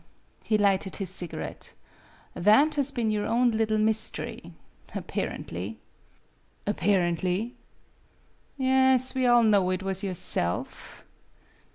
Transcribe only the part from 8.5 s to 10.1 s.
Yes; we all knew it was